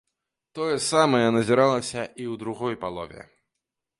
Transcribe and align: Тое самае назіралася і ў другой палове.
Тое 0.59 0.77
самае 0.91 1.27
назіралася 1.35 1.99
і 2.21 2.23
ў 2.31 2.41
другой 2.45 2.75
палове. 2.87 3.21